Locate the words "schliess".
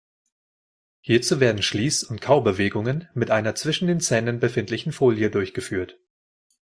1.61-2.03